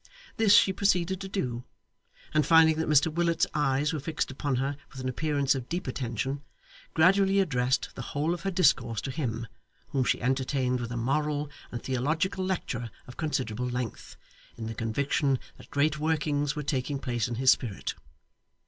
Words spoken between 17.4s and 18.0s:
spirit.